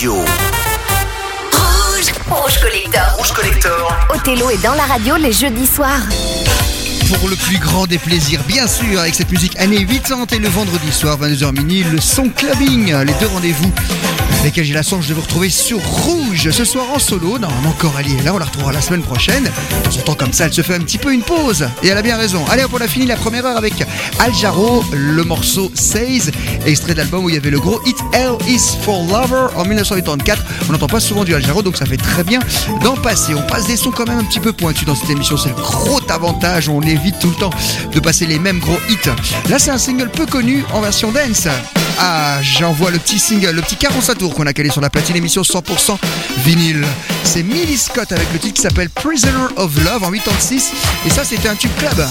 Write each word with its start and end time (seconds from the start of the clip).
radio. 0.00 0.14
Rouge, 1.52 2.12
rouge 2.30 2.58
collector. 2.58 3.16
Rouge 3.18 3.32
Collector. 3.32 3.98
Othello 4.14 4.48
est 4.48 4.62
dans 4.62 4.72
la 4.72 4.84
radio 4.84 5.16
les 5.16 5.32
jeudis 5.32 5.66
soirs. 5.66 6.00
Pour 7.18 7.28
le 7.28 7.36
plus 7.36 7.58
grand 7.58 7.86
des 7.86 7.98
plaisirs, 7.98 8.42
bien 8.44 8.66
sûr, 8.66 9.00
avec 9.00 9.14
cette 9.14 9.30
musique 9.30 9.58
années 9.58 9.84
80 9.84 10.26
et 10.32 10.38
le 10.38 10.48
vendredi 10.48 10.92
soir, 10.92 11.18
22h 11.20 11.52
mini, 11.52 11.82
le 11.82 12.00
son 12.00 12.28
clubbing, 12.28 12.94
les 13.04 13.14
deux 13.20 13.26
rendez-vous 13.26 13.72
lesquels 14.44 14.64
j'ai 14.64 14.74
la 14.74 14.82
chance 14.82 15.06
de 15.06 15.14
vous 15.14 15.20
retrouver 15.20 15.50
sur 15.50 15.78
Rouge 15.80 16.50
ce 16.50 16.64
soir 16.64 16.86
en 16.94 16.98
solo. 16.98 17.38
Normalement, 17.38 17.72
Coralie 17.72 18.16
est 18.16 18.22
là, 18.22 18.34
on 18.34 18.38
la 18.38 18.46
retrouvera 18.46 18.72
la 18.72 18.80
semaine 18.80 19.02
prochaine. 19.02 19.44
Temps 19.44 19.98
en 19.98 20.02
temps, 20.02 20.14
comme 20.14 20.32
ça, 20.32 20.46
elle 20.46 20.52
se 20.52 20.62
fait 20.62 20.74
un 20.74 20.80
petit 20.80 20.98
peu 20.98 21.12
une 21.12 21.22
pause. 21.22 21.68
Et 21.82 21.88
elle 21.88 21.98
a 21.98 22.02
bien 22.02 22.16
raison. 22.16 22.44
Allez, 22.48 22.64
on 22.72 22.76
a 22.78 22.88
fini 22.88 23.06
la 23.06 23.16
première 23.16 23.44
heure 23.44 23.56
avec 23.56 23.74
Al 24.18 24.34
Jarreau, 24.34 24.82
le 24.92 25.22
morceau 25.24 25.70
Says, 25.74 26.30
extrait 26.64 26.94
d'album 26.94 27.24
où 27.24 27.28
il 27.28 27.34
y 27.34 27.38
avait 27.38 27.50
le 27.50 27.60
gros 27.60 27.80
hit 27.86 27.96
L 28.12 28.32
is 28.48 28.76
for 28.82 29.04
Lover 29.04 29.48
en 29.56 29.64
1984. 29.64 30.42
On 30.68 30.72
n'entend 30.72 30.86
pas 30.86 31.00
souvent 31.00 31.24
du 31.24 31.34
Al 31.34 31.44
Jarreau, 31.44 31.62
donc 31.62 31.76
ça 31.76 31.84
fait 31.84 31.98
très 31.98 32.24
bien 32.24 32.40
d'en 32.82 32.96
passer. 32.96 33.34
On 33.34 33.42
passe 33.42 33.66
des 33.66 33.76
sons 33.76 33.90
quand 33.90 34.08
même 34.08 34.18
un 34.18 34.24
petit 34.24 34.40
peu 34.40 34.52
pointus 34.52 34.86
dans 34.86 34.94
cette 34.94 35.10
émission. 35.10 35.36
C'est 35.36 35.50
le 35.50 35.54
gros 35.56 36.00
avantage. 36.08 36.68
On 36.68 36.80
évite 37.00 37.18
tout 37.18 37.30
le 37.30 37.36
temps 37.36 37.50
de 37.92 38.00
passer 38.00 38.26
les 38.26 38.38
mêmes 38.38 38.58
gros 38.58 38.78
hits. 38.88 39.10
Là, 39.48 39.58
c'est 39.58 39.70
un 39.70 39.78
single 39.78 40.10
peu 40.10 40.26
connu 40.26 40.64
en 40.72 40.80
version 40.80 41.10
dance. 41.12 41.48
Ah, 41.98 42.38
j'envoie 42.42 42.90
le 42.90 42.98
petit 42.98 43.18
single, 43.18 43.50
le 43.50 43.62
petit 43.62 43.76
45 43.76 44.18
tours 44.18 44.34
qu'on 44.34 44.46
a 44.46 44.52
calé 44.52 44.70
sur 44.70 44.80
la 44.80 44.90
platine 44.90 45.16
émission 45.16 45.42
100% 45.42 45.96
vinyle. 46.38 46.86
C'est 47.24 47.42
Millie 47.42 47.76
Scott 47.76 48.12
avec 48.12 48.32
le 48.32 48.38
titre 48.38 48.54
qui 48.54 48.62
s'appelle 48.62 48.90
Prisoner 48.90 49.48
of 49.56 49.72
Love 49.84 50.04
en 50.04 50.10
86. 50.10 50.72
Et 51.06 51.10
ça, 51.10 51.24
c'était 51.24 51.48
un 51.48 51.56
tube 51.56 51.70
club. 51.78 52.06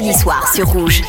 Jeudis 0.00 0.18
soirs 0.18 0.48
sur 0.54 0.66
Rouge. 0.66 1.02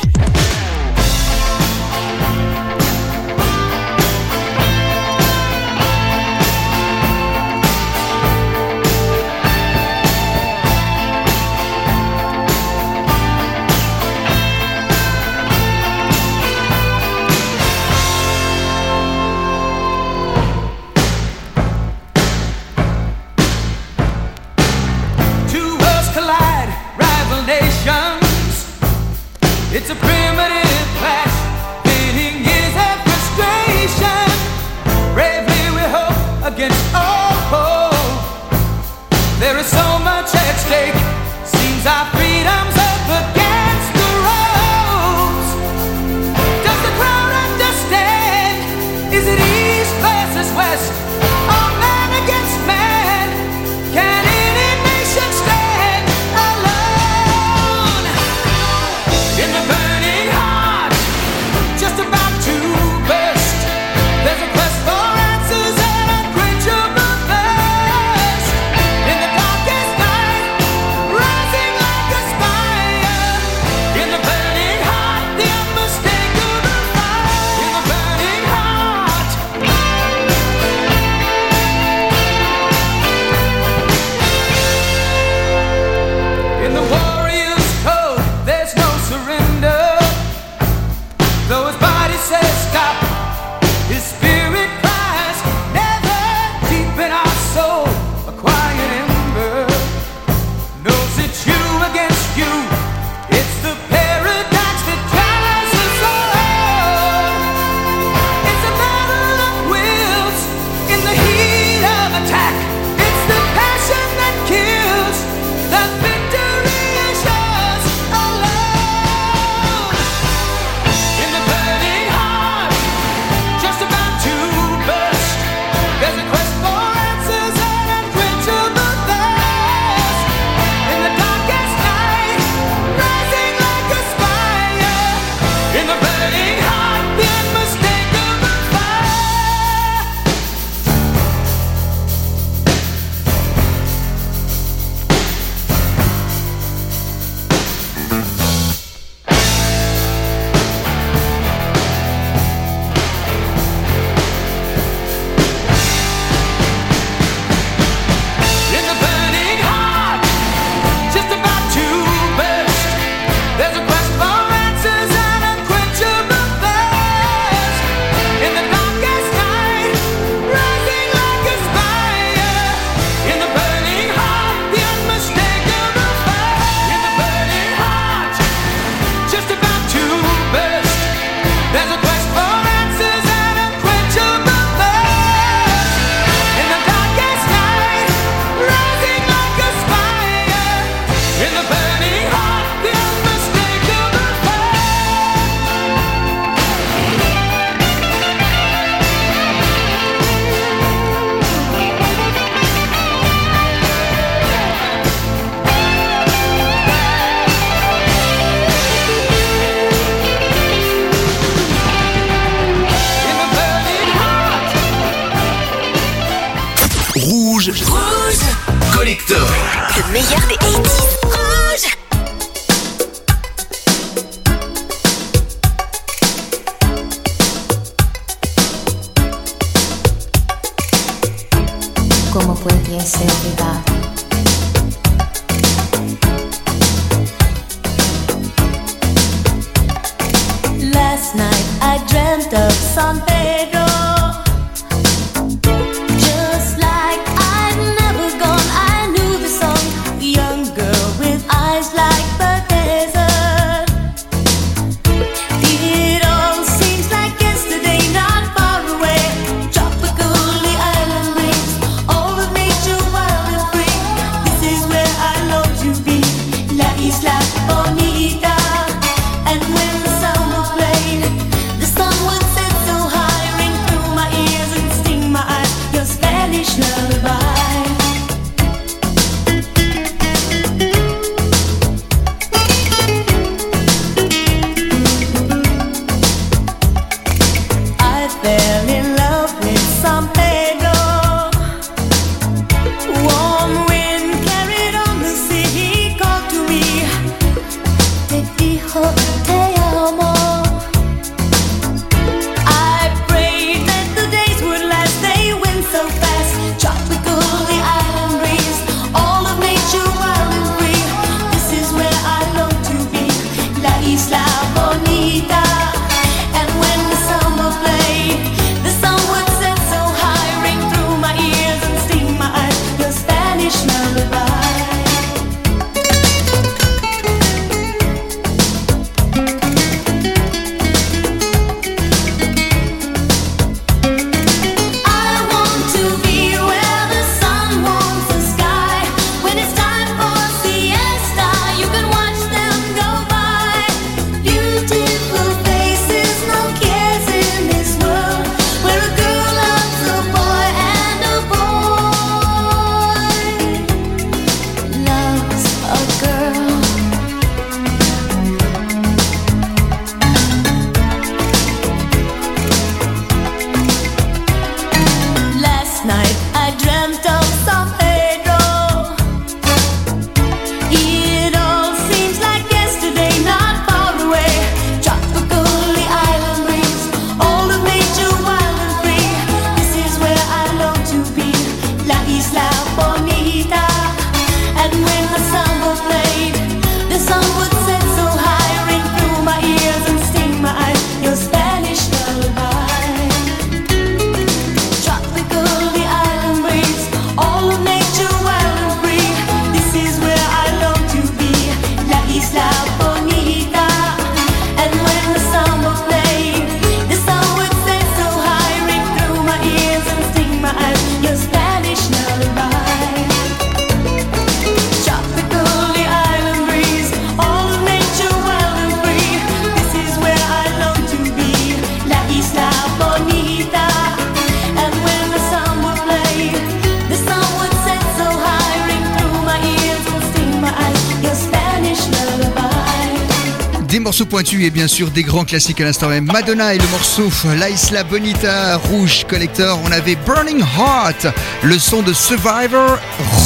Morceaux 434.12 434.26
pointus 434.26 434.62
et 434.62 434.68
bien 434.68 434.88
sûr 434.88 435.10
des 435.10 435.22
grands 435.22 435.46
classiques 435.46 435.80
à 435.80 435.84
l'instant 435.84 436.10
même. 436.10 436.26
Madonna 436.26 436.74
et 436.74 436.78
le 436.78 436.86
morceau 436.88 437.30
La 437.58 437.70
Isla 437.70 438.04
Bonita, 438.04 438.76
Rouge 438.76 439.24
Collector. 439.26 439.80
On 439.86 439.90
avait 439.90 440.16
Burning 440.16 440.60
Heart, 440.60 441.28
le 441.62 441.78
son 441.78 442.02
de 442.02 442.12
Survivor, 442.12 442.98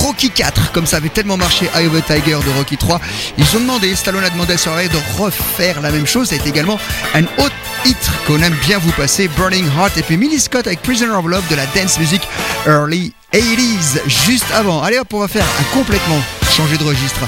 Rocky 0.02 0.28
4. 0.28 0.73
Comme 0.73 0.85
ça 0.85 0.96
avait 0.96 1.08
tellement 1.08 1.37
marché 1.37 1.70
Eye 1.76 1.87
of 1.87 1.94
a 1.94 2.00
Tiger 2.00 2.38
de 2.44 2.58
Rocky 2.58 2.76
3. 2.76 3.00
Ils 3.38 3.56
ont 3.56 3.61
demandé, 3.61 3.94
Stallone 3.94 4.25
a 4.25 4.30
demandé 4.30 4.54
à 4.54 4.58
Survivor 4.58 4.90
de 4.92 5.23
refaire 5.23 5.80
la 5.82 5.92
même 5.92 6.04
chose. 6.04 6.30
C'est 6.30 6.44
également 6.49 6.80
un 7.14 7.23
autre 7.23 7.54
hit 7.85 8.11
qu'on 8.26 8.42
aime 8.42 8.56
bien 8.66 8.78
vous 8.78 8.90
passer, 8.90 9.28
Burning 9.37 9.66
Heart. 9.66 9.99
Et 9.99 10.02
puis 10.02 10.16
Millie 10.16 10.40
Scott 10.40 10.66
avec 10.66 10.82
Prisoner 10.82 11.14
of 11.14 11.26
Love 11.26 11.44
de 11.49 11.54
la 11.54 11.66
dance 11.76 11.96
music 12.00 12.23
early 12.66 13.12
80s. 13.32 14.00
Juste 14.08 14.46
avant. 14.52 14.82
Allez 14.82 14.99
hop, 14.99 15.06
on 15.12 15.20
va 15.20 15.28
faire 15.28 15.46
complètement 15.73 16.20
changer 16.50 16.76
de 16.76 16.82
registre. 16.82 17.20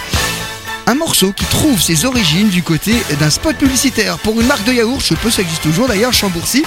Un 0.88 0.94
morceau 0.94 1.34
qui 1.34 1.44
trouve 1.44 1.78
ses 1.82 2.06
origines 2.06 2.48
du 2.48 2.62
côté 2.62 2.94
d'un 3.20 3.28
spot 3.28 3.54
publicitaire 3.58 4.16
pour 4.20 4.40
une 4.40 4.46
marque 4.46 4.64
de 4.64 4.72
yaourt, 4.72 5.02
je 5.02 5.14
si 5.14 5.32
ça 5.32 5.42
existe 5.42 5.60
toujours 5.60 5.86
d'ailleurs, 5.86 6.14
Chambourcy. 6.14 6.64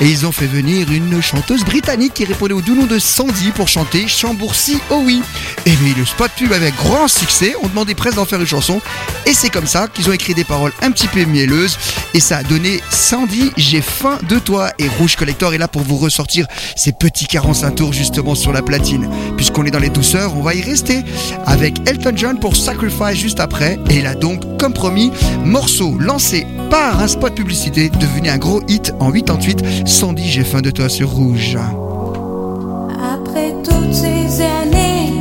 Et 0.00 0.06
ils 0.06 0.24
ont 0.24 0.30
fait 0.30 0.46
venir 0.46 0.92
une 0.92 1.20
chanteuse 1.20 1.64
britannique 1.64 2.14
qui 2.14 2.24
répondait 2.24 2.54
au 2.54 2.60
doux 2.60 2.76
nom 2.76 2.86
de 2.86 3.00
Sandy 3.00 3.50
pour 3.50 3.66
chanter 3.66 4.06
Chambourcy, 4.06 4.78
oh 4.90 5.02
oui. 5.04 5.20
Et 5.64 5.70
bien 5.70 5.94
le 5.98 6.04
spot 6.04 6.30
pub 6.36 6.52
avait 6.52 6.70
grand 6.70 7.08
succès, 7.08 7.56
on 7.60 7.66
demandait 7.66 7.96
presque 7.96 8.14
d'en 8.14 8.24
faire 8.24 8.40
une 8.40 8.46
chanson. 8.46 8.80
Et 9.24 9.34
c'est 9.34 9.50
comme 9.50 9.66
ça 9.66 9.88
qu'ils 9.88 10.08
ont 10.08 10.12
écrit 10.12 10.34
des 10.34 10.44
paroles 10.44 10.72
un 10.80 10.92
petit 10.92 11.08
peu 11.08 11.24
mielleuses. 11.24 11.76
Et 12.14 12.20
ça 12.20 12.36
a 12.36 12.42
donné 12.44 12.80
Sandy, 12.90 13.50
j'ai 13.56 13.82
faim 13.82 14.20
de 14.28 14.38
toi. 14.38 14.70
Et 14.78 14.86
Rouge 14.86 15.16
Collector 15.16 15.54
est 15.54 15.58
là 15.58 15.66
pour 15.66 15.82
vous 15.82 15.96
ressortir 15.96 16.46
ces 16.76 16.92
petits 16.92 17.26
45 17.26 17.74
tours 17.74 17.92
justement 17.92 18.36
sur 18.36 18.52
la 18.52 18.62
platine. 18.62 19.10
Puisqu'on 19.36 19.64
est 19.64 19.72
dans 19.72 19.80
les 19.80 19.90
douceurs, 19.90 20.36
on 20.36 20.42
va 20.42 20.54
y 20.54 20.62
rester 20.62 21.02
avec 21.46 21.74
Elton 21.88 22.12
John 22.14 22.38
pour 22.38 22.56
Sacrifice 22.56 23.16
juste 23.16 23.40
après. 23.40 23.55
Et 23.90 24.02
là 24.02 24.14
donc, 24.14 24.58
comme 24.58 24.72
promis, 24.72 25.10
morceau 25.44 25.96
lancé 25.98 26.46
par 26.70 27.00
un 27.00 27.06
spot 27.06 27.34
publicité 27.34 27.88
devenu 27.88 28.28
un 28.28 28.38
gros 28.38 28.60
hit 28.68 28.92
en 29.00 29.10
88. 29.10 29.86
Sandy, 29.86 30.28
j'ai 30.28 30.44
faim 30.44 30.60
de 30.60 30.70
toi 30.70 30.88
sur 30.88 31.10
Rouge. 31.10 31.56
Après 33.02 33.54
toutes 33.64 33.94
ces 33.94 34.42
années, 34.42 35.12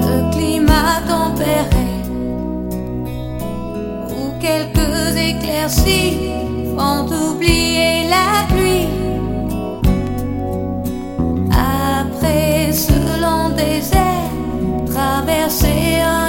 le 0.00 0.30
climat 0.32 1.00
tempéré, 1.06 1.86
où 4.10 4.40
quelques 4.40 5.16
éclaircies 5.16 6.18
font 6.76 7.06
oublier 7.30 8.08
la 8.08 8.46
pluie. 8.54 8.86
Après 11.52 12.70
des 13.56 13.96
airs, 13.96 14.30
traverser 14.86 16.00
un 16.02 16.27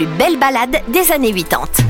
plus 0.00 0.06
belles 0.16 0.38
balades 0.38 0.80
des 0.88 1.12
années 1.12 1.30
80. 1.30 1.89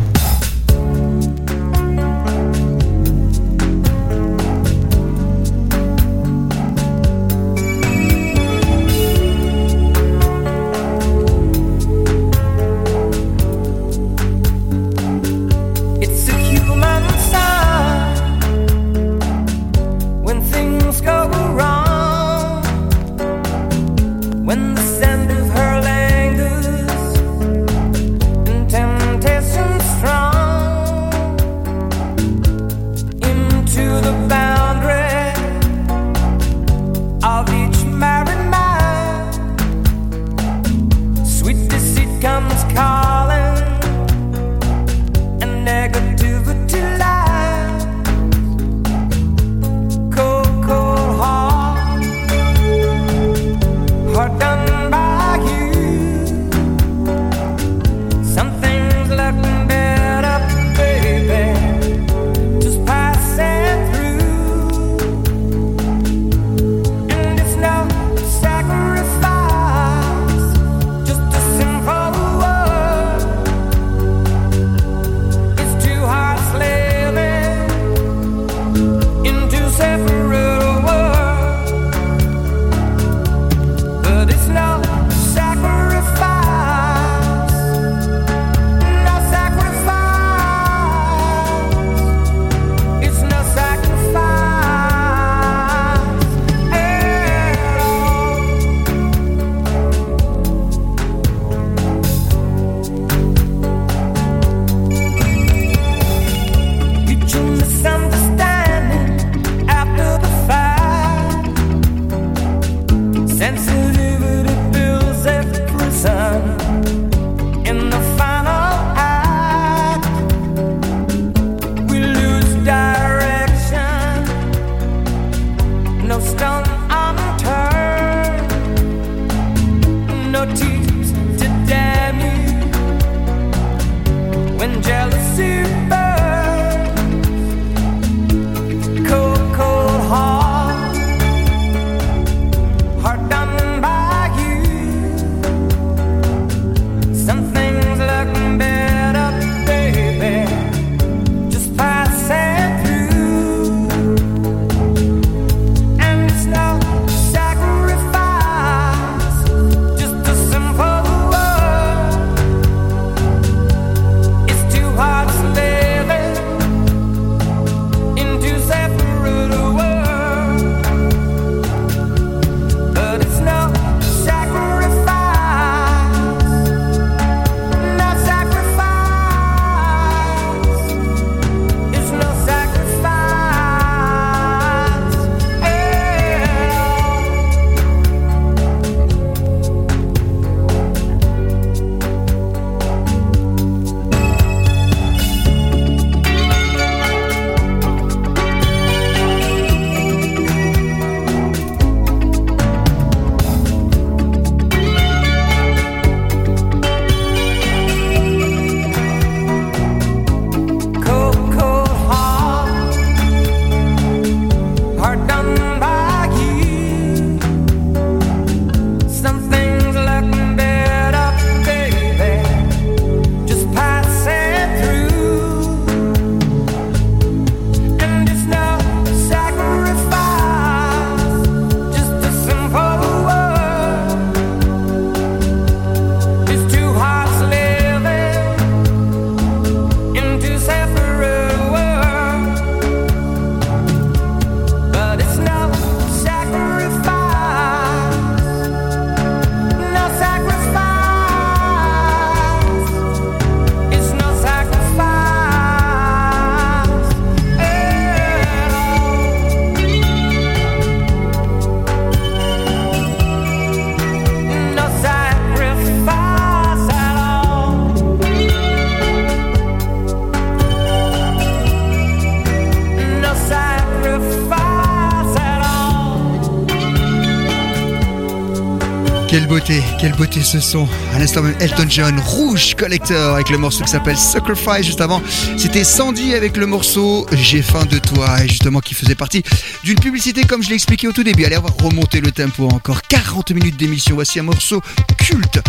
Quelle 279.61 280.13
beauté 280.13 280.43
ce 280.43 280.61
son. 280.61 280.89
À 281.15 281.19
l'instant 281.19 281.43
même, 281.43 281.55
Elton 281.61 281.87
John, 281.89 282.19
Rouge 282.19 282.75
Collector 282.75 283.35
avec 283.35 283.51
le 283.51 283.59
morceau 283.59 283.85
qui 283.85 283.91
s'appelle 283.91 284.17
Sacrifice. 284.17 284.87
Juste 284.87 285.01
avant, 285.01 285.23
c'était 285.57 285.85
Sandy 285.85 286.35
avec 286.35 286.57
le 286.57 286.67
morceau 286.67 287.27
J'ai 287.33 287.63
faim 287.63 287.85
de 287.85 287.99
toi. 287.99 288.43
Et 288.43 288.49
justement, 288.49 288.81
qui 288.81 288.95
faisait 288.95 289.15
partie 289.15 289.43
d'une 289.85 289.99
publicité 289.99 290.45
comme 290.45 290.63
je 290.63 290.69
l'ai 290.69 290.75
expliqué 290.75 291.09
au 291.09 291.13
tout 291.13 291.25
début. 291.25 291.45
Allez, 291.45 291.59
on 291.59 291.63
va 291.63 291.71
remonter 291.83 292.21
le 292.21 292.33
tempo. 292.33 292.69
Encore 292.69 293.03
40 293.03 293.51
minutes 293.53 293.77
d'émission. 293.77 294.15
Voici 294.15 294.39
un 294.39 294.45
morceau 294.45 294.81
culte. 295.19 295.61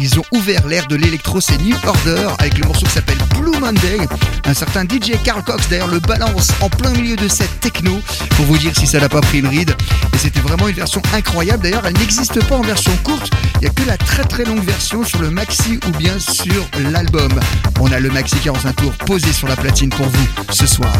Ils 0.00 0.18
ont 0.18 0.24
ouvert 0.32 0.66
l'ère 0.66 0.86
de 0.86 0.94
l'électro, 0.94 1.40
c'est 1.40 1.58
New 1.58 1.76
Order 1.84 2.28
avec 2.38 2.56
le 2.58 2.66
morceau 2.66 2.86
qui 2.86 2.92
s'appelle 2.92 3.18
Blue 3.36 3.58
Monday. 3.58 3.98
Un 4.44 4.54
certain 4.54 4.84
DJ 4.84 5.20
Carl 5.24 5.42
Cox 5.42 5.68
d'ailleurs 5.68 5.88
le 5.88 5.98
balance 5.98 6.52
en 6.60 6.68
plein 6.68 6.90
milieu 6.90 7.16
de 7.16 7.26
cette 7.26 7.60
techno 7.60 7.98
pour 8.30 8.46
vous 8.46 8.58
dire 8.58 8.72
si 8.76 8.86
ça 8.86 9.00
n'a 9.00 9.08
pas 9.08 9.20
pris 9.20 9.40
une 9.40 9.48
ride. 9.48 9.74
Et 10.14 10.18
c'était 10.18 10.40
vraiment 10.40 10.68
une 10.68 10.76
version 10.76 11.02
incroyable. 11.12 11.64
D'ailleurs, 11.64 11.86
elle 11.86 11.98
n'existe 11.98 12.44
pas 12.46 12.56
en 12.56 12.62
version 12.62 12.92
courte. 13.02 13.30
Il 13.56 13.60
n'y 13.62 13.66
a 13.66 13.70
que 13.70 13.86
la 13.86 13.96
très 13.96 14.24
très 14.24 14.44
longue 14.44 14.64
version 14.64 15.04
sur 15.04 15.20
le 15.20 15.30
maxi 15.30 15.80
ou 15.88 15.90
bien 15.98 16.18
sur 16.18 16.64
l'album. 16.78 17.32
On 17.80 17.90
a 17.90 17.98
le 17.98 18.10
maxi 18.10 18.36
45 18.36 18.76
tours 18.76 18.92
posé 19.04 19.32
sur 19.32 19.48
la 19.48 19.56
platine 19.56 19.90
pour 19.90 20.06
vous 20.06 20.28
ce 20.50 20.66
soir. 20.66 20.92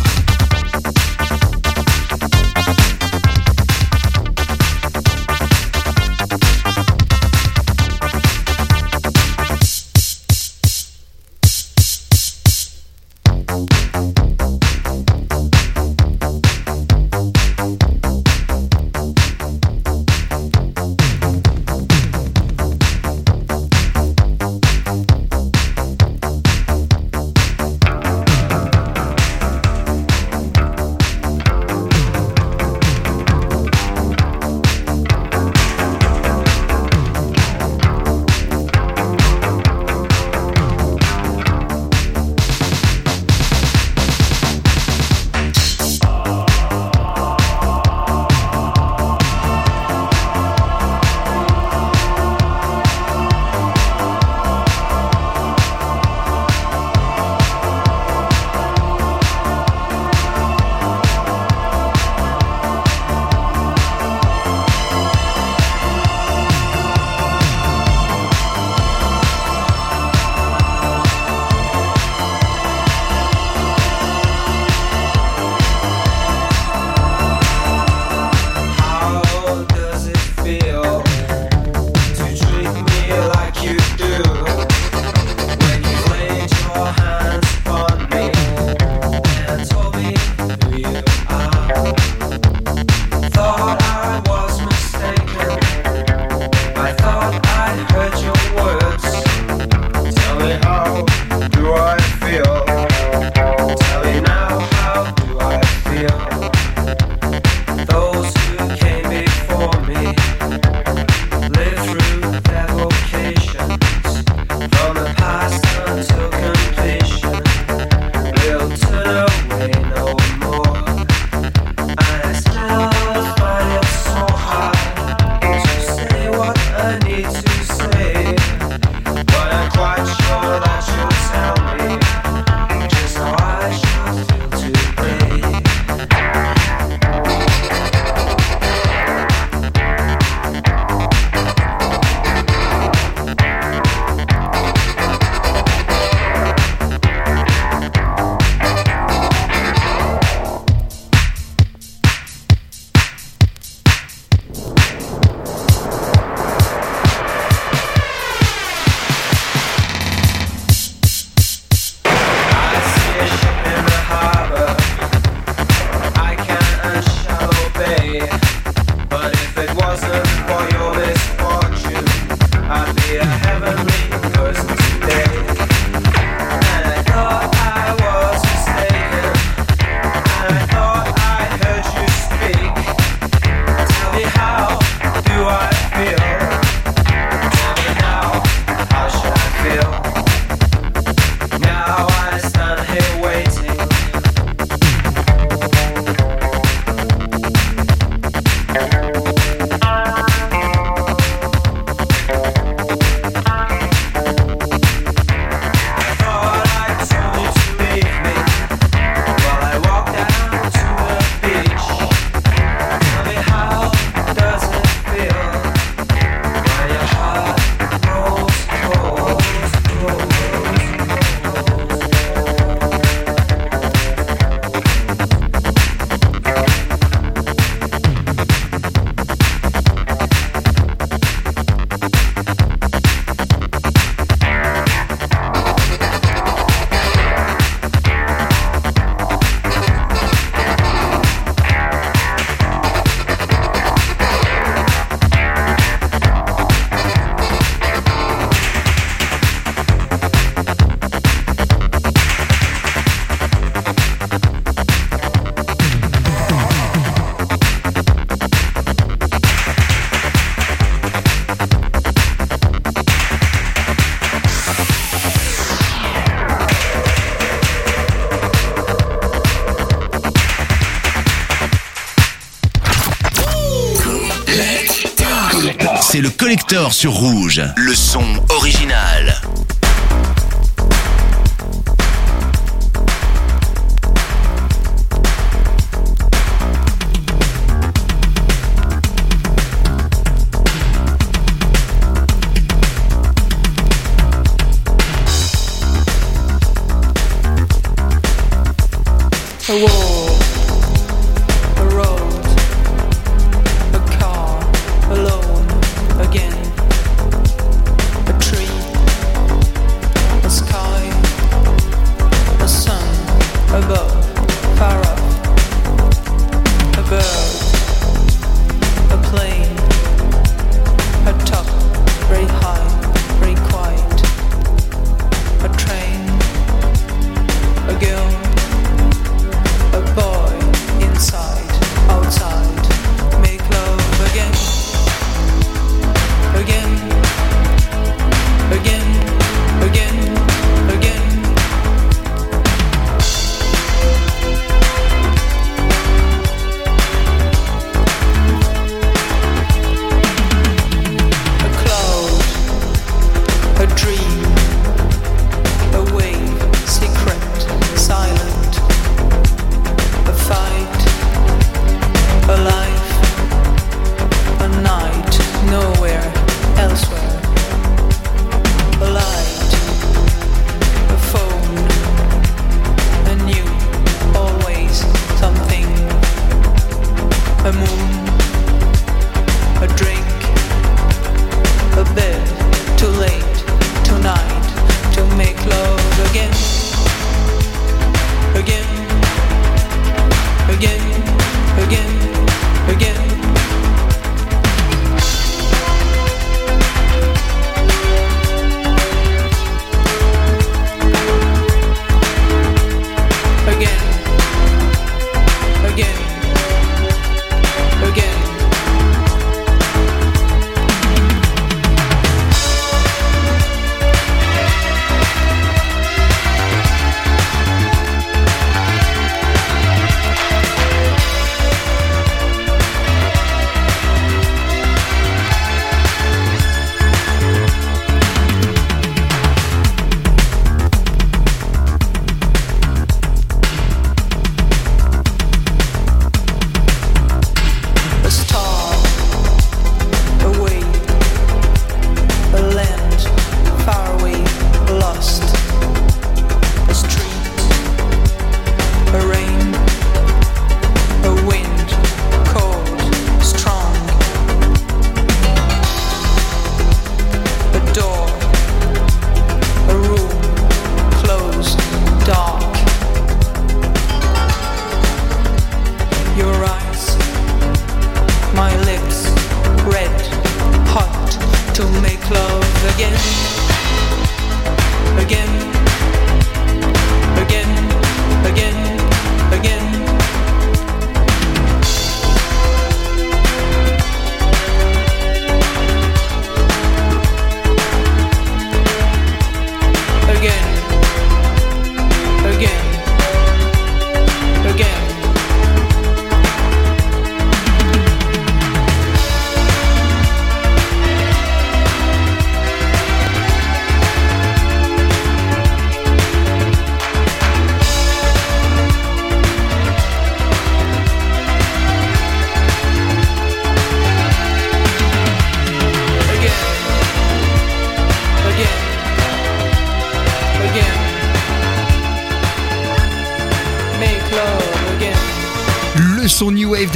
Collector 276.49 276.95
sur 276.95 277.13
rouge. 277.13 277.63
Le 277.77 277.95
son 277.95 278.25
original. 278.49 279.58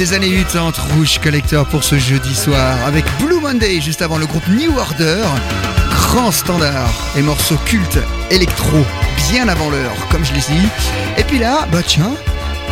Des 0.03 0.13
années 0.13 0.43
80, 0.51 0.73
Rouge 0.95 1.17
Collector 1.23 1.65
pour 1.65 1.81
ce 1.85 1.97
jeudi 1.97 2.35
soir, 2.35 2.75
avec 2.85 3.05
Blue 3.19 3.39
Monday 3.39 3.79
juste 3.79 4.01
avant 4.01 4.17
le 4.17 4.25
groupe 4.25 4.45
New 4.49 4.77
Order, 4.77 5.23
grand 5.91 6.29
standard 6.29 6.91
et 7.15 7.21
morceaux 7.21 7.55
cultes 7.63 7.99
électro, 8.29 8.79
bien 9.29 9.47
avant 9.47 9.69
l'heure, 9.69 9.95
comme 10.11 10.25
je 10.25 10.33
l'ai 10.33 10.41
dit. 10.41 10.67
Et 11.17 11.23
puis 11.23 11.39
là, 11.39 11.65
bah 11.71 11.79
tiens, 11.85 12.11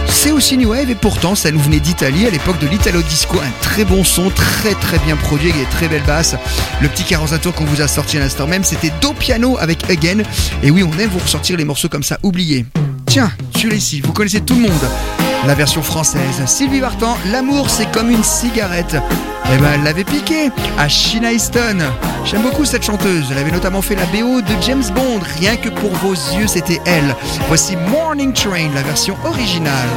c'est 0.09 0.31
aussi 0.31 0.57
New 0.57 0.71
Wave 0.71 0.89
et 0.89 0.95
pourtant 0.95 1.35
ça 1.35 1.51
nous 1.51 1.59
venait 1.59 1.79
d'Italie 1.79 2.27
à 2.27 2.31
l'époque 2.31 2.59
de 2.59 2.67
l'Italo 2.67 3.01
Disco, 3.01 3.37
un 3.39 3.51
très 3.61 3.85
bon 3.85 4.03
son, 4.03 4.29
très 4.29 4.73
très 4.73 4.99
bien 4.99 5.15
produit 5.15 5.51
avec 5.51 5.61
des 5.61 5.69
très 5.69 5.87
belles 5.87 6.03
basses. 6.03 6.35
Le 6.81 6.89
petit 6.89 7.05
45 7.05 7.39
tours 7.39 7.53
qu'on 7.53 7.63
vous 7.63 7.81
a 7.81 7.87
sorti 7.87 8.17
à 8.17 8.19
l'instant 8.19 8.45
même, 8.45 8.65
c'était 8.65 8.91
Do 8.99 9.13
Piano 9.13 9.57
avec 9.57 9.89
Again. 9.89 10.23
Et 10.63 10.71
oui, 10.71 10.83
on 10.83 10.99
aime 10.99 11.09
vous 11.09 11.19
ressortir 11.19 11.55
les 11.55 11.65
morceaux 11.65 11.87
comme 11.87 12.03
ça, 12.03 12.17
oubliés. 12.23 12.65
Tiens, 13.05 13.31
sur 13.55 13.71
ici, 13.71 14.01
vous 14.01 14.11
connaissez 14.11 14.41
tout 14.41 14.55
le 14.55 14.63
monde. 14.63 15.30
La 15.47 15.55
version 15.55 15.81
française, 15.81 16.45
Sylvie 16.45 16.81
Vartan, 16.81 17.17
l'amour 17.31 17.69
c'est 17.69 17.91
comme 17.91 18.11
une 18.11 18.23
cigarette. 18.23 18.95
Eh 19.51 19.57
ben 19.57 19.71
elle 19.73 19.83
l'avait 19.83 20.03
piqué 20.03 20.51
à 20.77 20.87
Sheena 20.87 21.31
Easton. 21.31 21.79
J'aime 22.25 22.43
beaucoup 22.43 22.63
cette 22.63 22.83
chanteuse, 22.83 23.25
elle 23.31 23.39
avait 23.39 23.51
notamment 23.51 23.81
fait 23.81 23.95
la 23.95 24.05
BO 24.05 24.41
de 24.41 24.61
James 24.61 24.83
Bond, 24.93 25.19
rien 25.39 25.55
que 25.55 25.69
pour 25.69 25.91
vos 25.95 26.13
yeux 26.13 26.45
c'était 26.45 26.79
elle. 26.85 27.15
Voici 27.47 27.75
Morning 27.75 28.33
Train, 28.33 28.69
la 28.75 28.83
version 28.83 29.17
originale. 29.25 29.89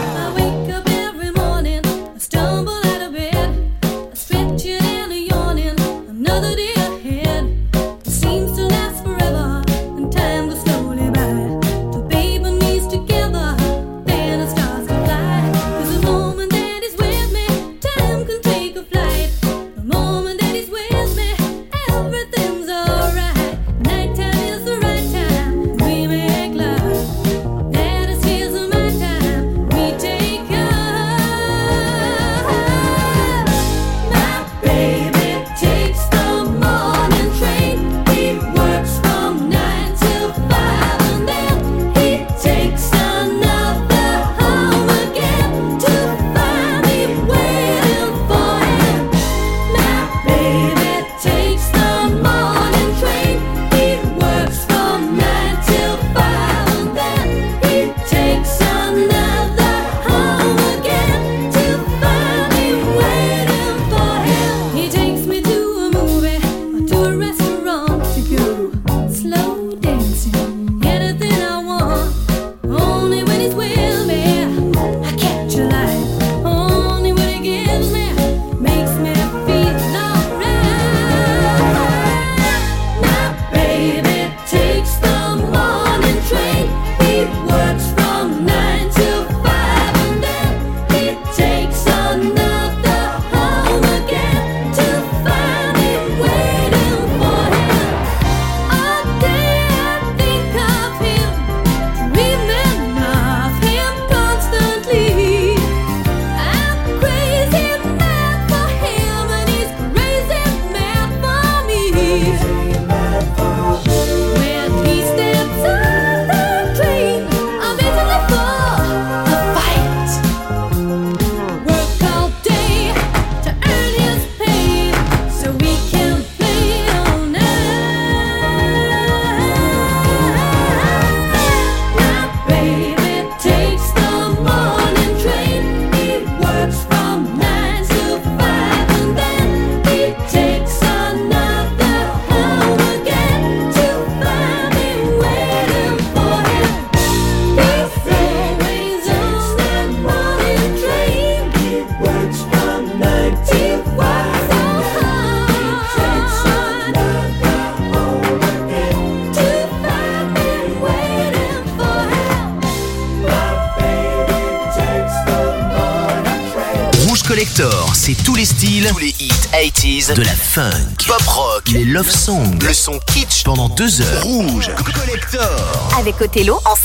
Tello 176.35 176.61
en 176.67 176.84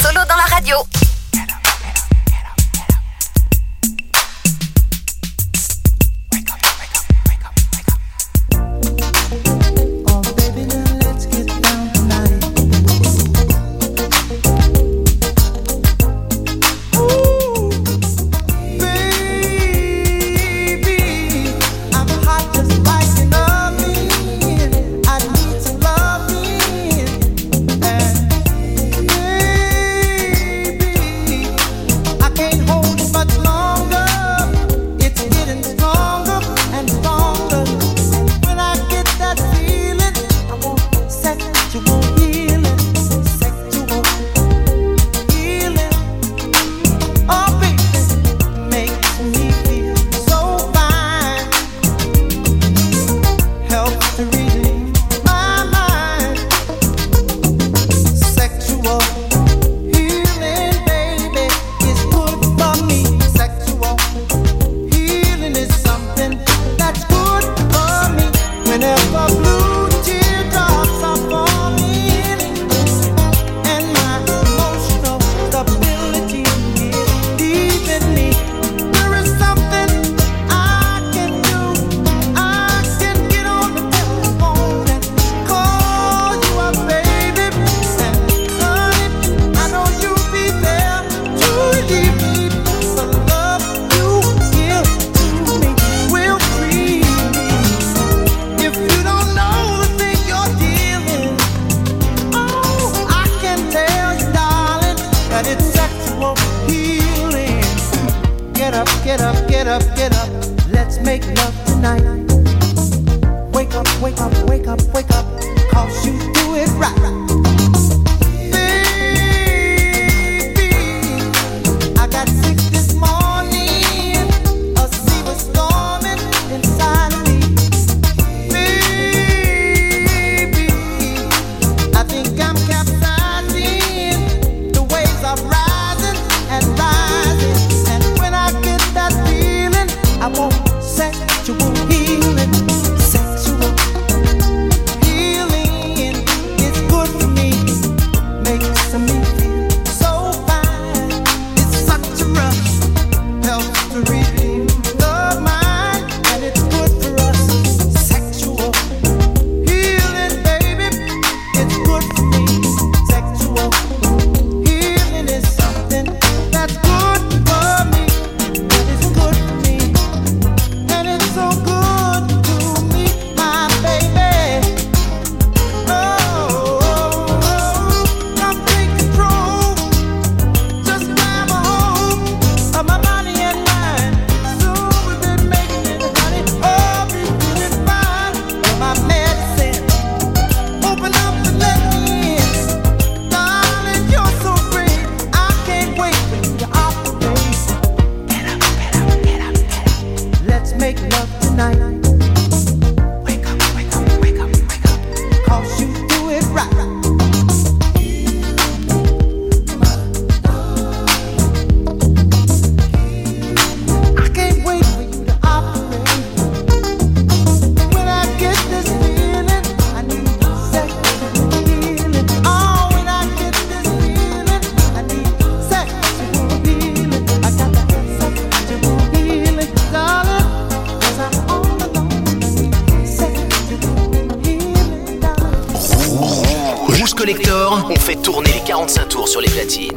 Collector, 237.19 237.85
on 237.89 237.95
fait 237.97 238.15
tourner 238.15 238.49
les 238.53 238.61
45 238.61 239.09
tours 239.09 239.27
sur 239.27 239.41
les 239.41 239.49
platines. 239.49 239.91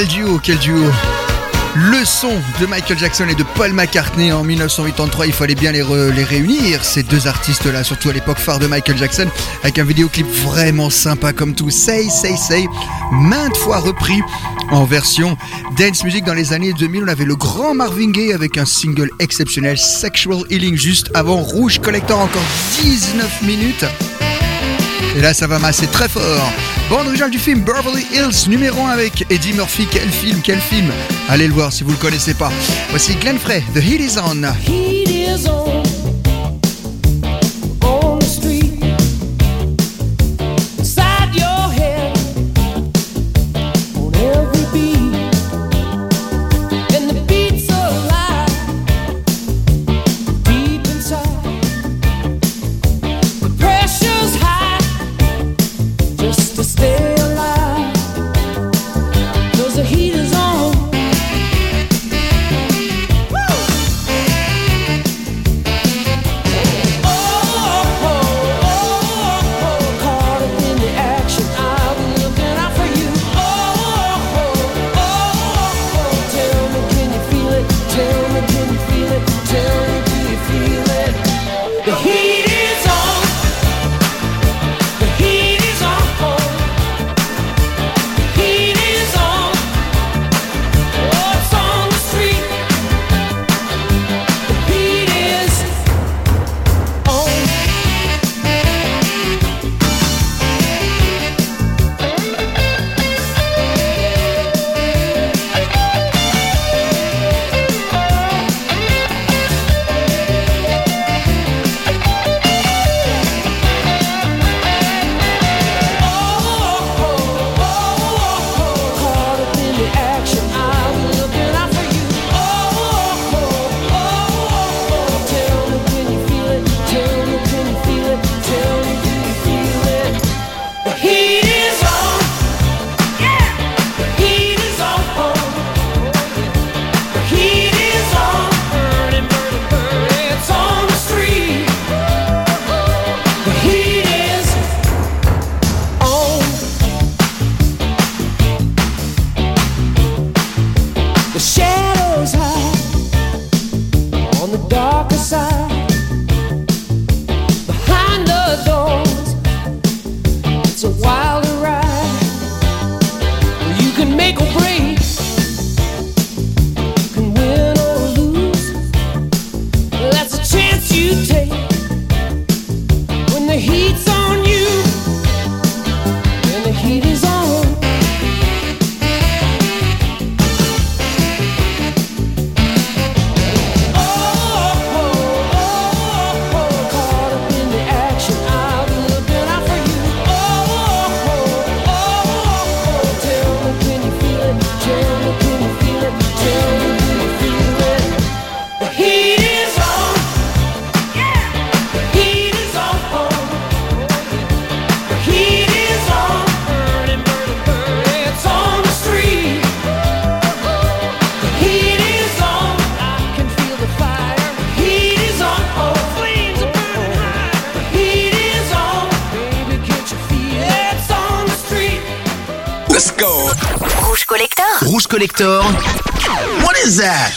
Quel 0.00 0.08
duo, 0.08 0.40
quel 0.42 0.56
duo 0.56 0.90
le 1.76 2.04
son 2.06 2.32
de 2.58 2.64
Michael 2.64 2.98
Jackson 2.98 3.26
et 3.28 3.34
de 3.34 3.42
Paul 3.54 3.74
McCartney 3.74 4.32
en 4.32 4.42
1983, 4.42 5.26
il 5.26 5.32
fallait 5.34 5.54
bien 5.54 5.72
les, 5.72 5.84
les 6.16 6.24
réunir, 6.24 6.82
ces 6.82 7.02
deux 7.02 7.26
artistes-là, 7.26 7.84
surtout 7.84 8.08
à 8.08 8.14
l'époque 8.14 8.38
phare 8.38 8.58
de 8.58 8.66
Michael 8.66 8.96
Jackson, 8.96 9.28
avec 9.62 9.78
un 9.78 9.84
vidéoclip 9.84 10.26
vraiment 10.26 10.88
sympa 10.88 11.34
comme 11.34 11.54
tout, 11.54 11.68
Say, 11.68 12.08
Say, 12.08 12.34
Say, 12.38 12.66
maintes 13.12 13.58
fois 13.58 13.76
repris 13.76 14.22
en 14.70 14.86
version 14.86 15.36
dance 15.76 16.02
music 16.02 16.24
dans 16.24 16.32
les 16.34 16.54
années 16.54 16.72
2000. 16.72 17.04
On 17.04 17.08
avait 17.08 17.26
le 17.26 17.36
grand 17.36 17.74
Marvin 17.74 18.10
Gaye 18.10 18.32
avec 18.32 18.56
un 18.56 18.64
single 18.64 19.10
exceptionnel, 19.18 19.76
Sexual 19.76 20.44
Healing, 20.48 20.78
juste 20.78 21.10
avant 21.12 21.42
Rouge 21.42 21.78
Collector, 21.78 22.18
encore 22.18 22.44
19 22.80 23.42
minutes. 23.42 23.84
Et 25.14 25.20
là, 25.20 25.34
ça 25.34 25.46
va 25.46 25.58
masser 25.58 25.88
très 25.88 26.08
fort. 26.08 26.50
Bande 26.90 27.06
originale 27.06 27.30
du 27.30 27.38
film 27.38 27.60
Beverly 27.60 28.04
Hills 28.12 28.48
numéro 28.48 28.84
1 28.84 28.90
avec 28.90 29.24
Eddie 29.30 29.52
Murphy. 29.52 29.86
Quel 29.88 30.10
film, 30.10 30.40
quel 30.42 30.58
film 30.58 30.90
Allez 31.28 31.46
le 31.46 31.54
voir 31.54 31.72
si 31.72 31.84
vous 31.84 31.92
le 31.92 31.96
connaissez 31.96 32.34
pas. 32.34 32.50
Voici 32.90 33.14
Glenn 33.14 33.38
Frey, 33.38 33.62
The 33.74 33.78
Heat 33.78 34.00
is 34.00 34.18
on. 34.18 35.89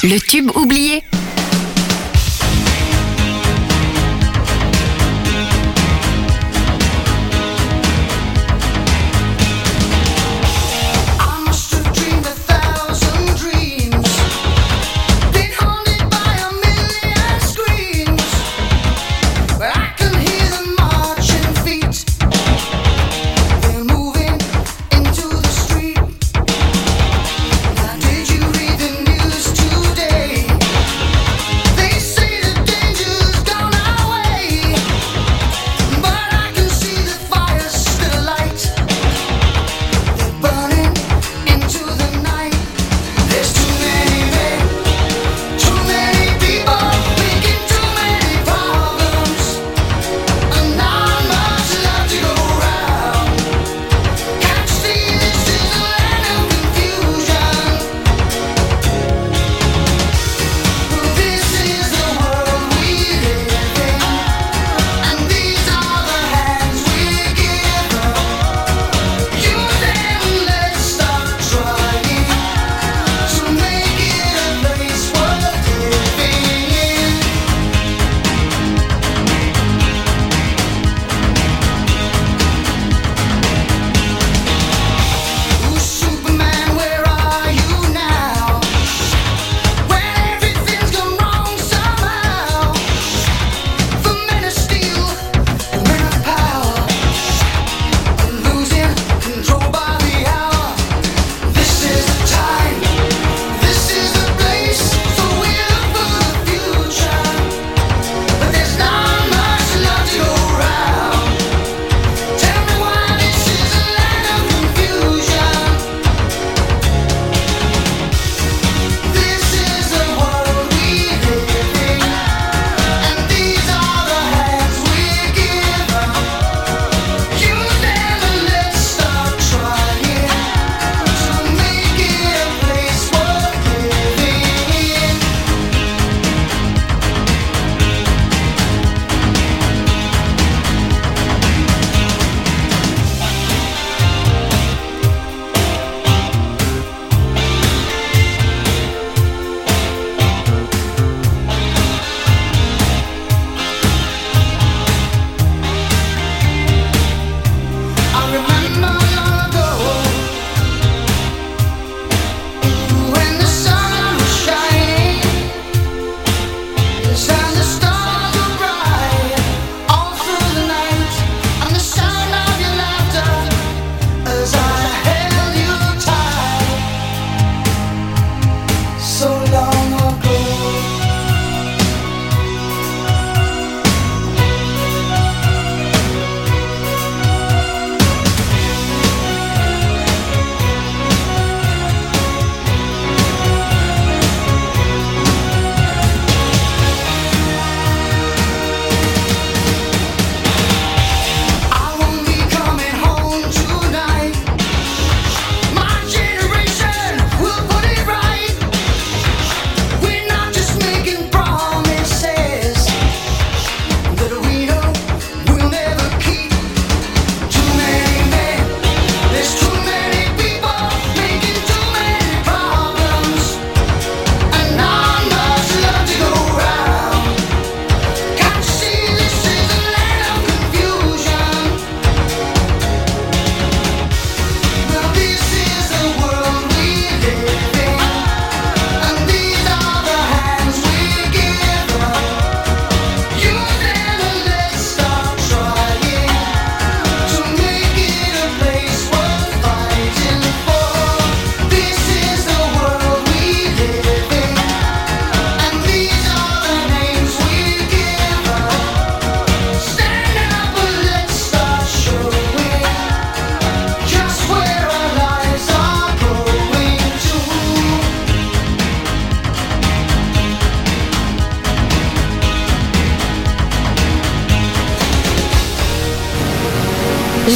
Le 0.03 0.19
tube 0.19 0.51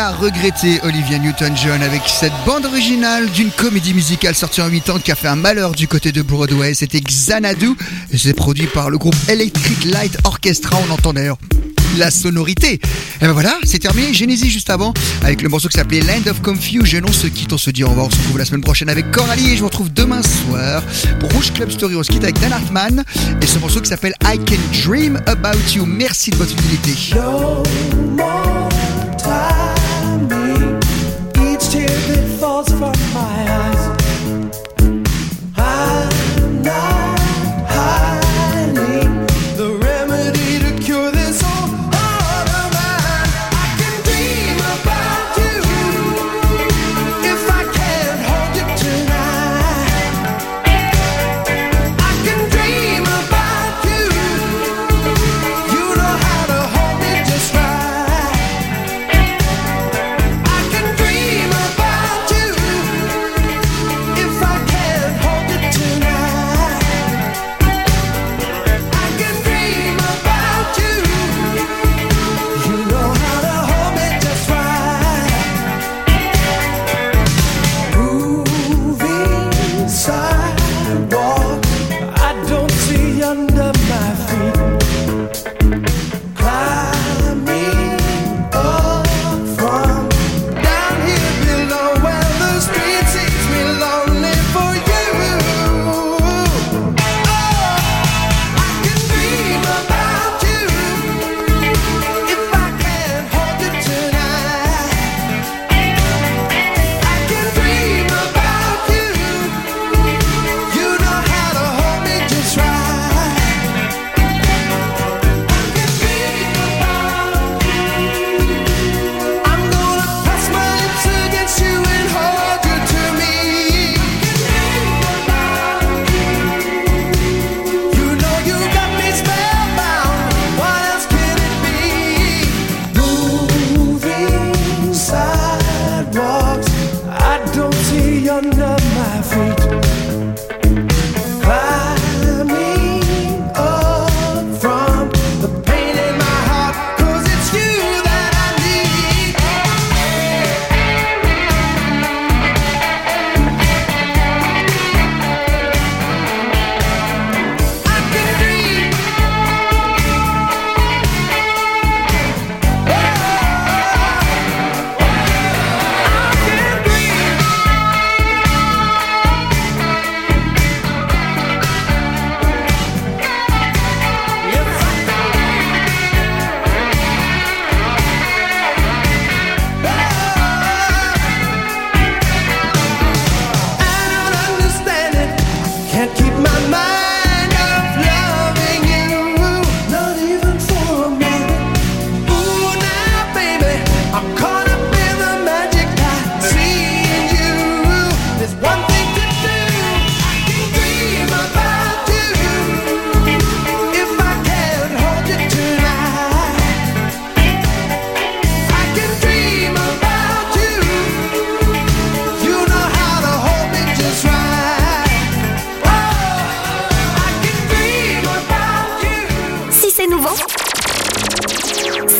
La 0.00 0.12
regrettée 0.12 0.80
Olivia 0.82 1.18
Newton-John 1.18 1.82
avec 1.82 2.00
cette 2.06 2.32
bande 2.46 2.64
originale 2.64 3.28
d'une 3.32 3.50
comédie 3.50 3.92
musicale 3.92 4.34
sortie 4.34 4.62
en 4.62 4.68
8 4.68 4.88
ans 4.88 4.98
qui 4.98 5.12
a 5.12 5.14
fait 5.14 5.28
un 5.28 5.36
malheur 5.36 5.72
du 5.72 5.88
côté 5.88 6.10
de 6.10 6.22
Broadway. 6.22 6.72
C'était 6.72 7.02
Xanadu 7.02 7.76
et 8.10 8.16
c'est 8.16 8.32
produit 8.32 8.66
par 8.66 8.88
le 8.88 8.96
groupe 8.96 9.14
Electric 9.28 9.84
Light 9.84 10.16
Orchestra. 10.24 10.78
On 10.88 10.90
entend 10.90 11.12
d'ailleurs 11.12 11.36
la 11.98 12.10
sonorité. 12.10 12.76
Et 12.76 12.80
ben 13.20 13.32
voilà, 13.32 13.58
c'est 13.64 13.78
terminé. 13.78 14.14
Genesis 14.14 14.48
juste 14.48 14.70
avant 14.70 14.94
avec 15.22 15.42
le 15.42 15.50
morceau 15.50 15.68
qui 15.68 15.76
s'appelait 15.76 16.00
Land 16.00 16.30
of 16.30 16.40
Confusion. 16.40 17.02
On 17.06 17.12
se 17.12 17.26
quitte, 17.26 17.52
on 17.52 17.58
se 17.58 17.68
dit 17.68 17.84
au 17.84 17.90
revoir. 17.90 18.06
On 18.06 18.10
se 18.10 18.16
retrouve 18.16 18.38
la 18.38 18.46
semaine 18.46 18.62
prochaine 18.62 18.88
avec 18.88 19.10
Coralie 19.10 19.50
et 19.50 19.56
je 19.56 19.60
vous 19.60 19.66
retrouve 19.66 19.92
demain 19.92 20.22
soir 20.22 20.82
pour 21.18 21.30
Rouge 21.32 21.52
Club 21.52 21.70
Story. 21.70 21.96
On 21.96 22.02
se 22.02 22.10
quitte 22.10 22.24
avec 22.24 22.40
Dan 22.40 22.54
Hartman 22.54 23.04
et 23.42 23.46
ce 23.46 23.58
morceau 23.58 23.82
qui 23.82 23.90
s'appelle 23.90 24.14
I 24.24 24.38
Can 24.38 24.56
Dream 24.82 25.20
About 25.26 25.58
You. 25.74 25.84
Merci 25.84 26.30
de 26.30 26.36
votre 26.36 26.58
fidélité. 26.58 26.94
Each 31.46 31.68
tear 31.70 31.88
that 31.88 32.36
falls 32.40 32.68
from 32.68 33.09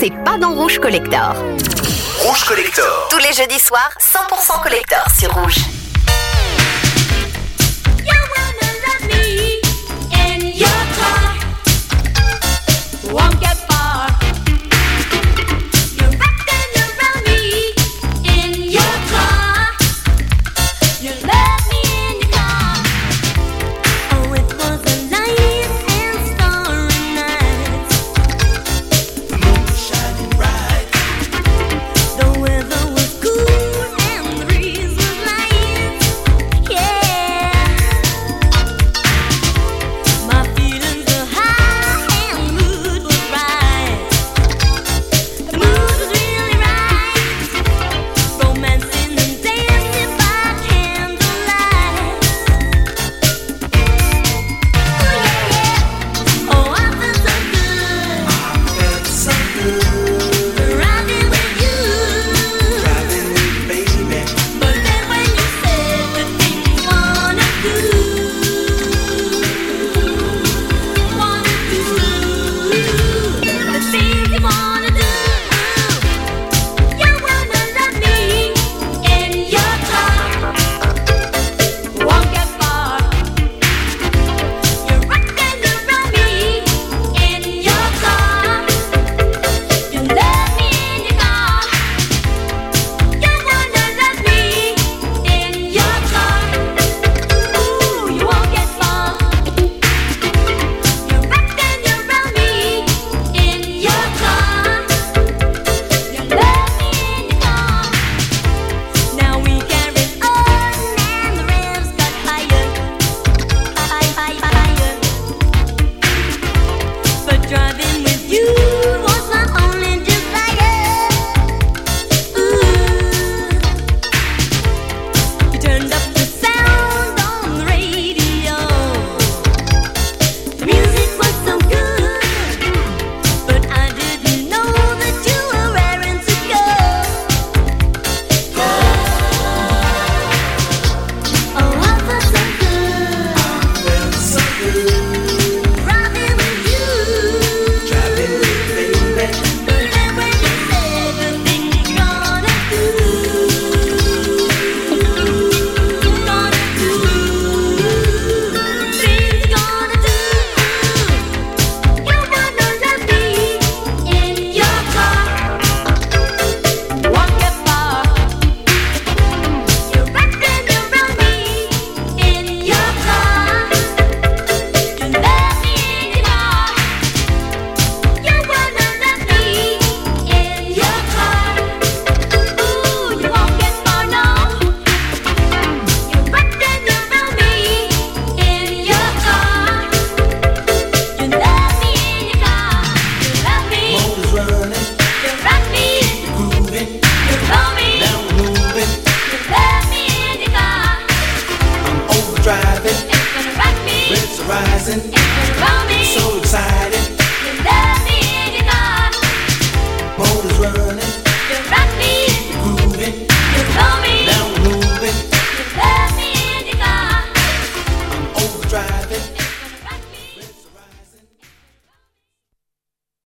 c'est 0.00 0.10
pas 0.24 0.38
dans 0.38 0.54
Rouge 0.54 0.78
Collector. 0.78 1.34
Rouge 2.20 2.44
Collector. 2.44 3.08
Tous 3.10 3.18
les 3.18 3.34
jeudis 3.34 3.60
soirs, 3.60 3.90
100% 4.00 4.62
collector 4.62 5.04
sur 5.18 5.30
Rouge. 5.34 5.58
Love 8.06 8.30
me 9.08 9.60
your 10.58 10.80
car? 10.96 11.34